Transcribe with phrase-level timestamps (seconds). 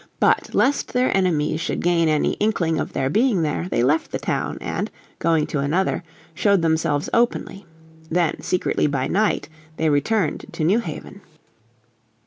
[0.19, 4.17] But lest their enemies should gain any inkling of their being there they left the
[4.17, 4.89] town and,
[5.19, 7.67] going to another, showed themselves openly.
[8.09, 11.21] Then secretly by night they returned to New Haven.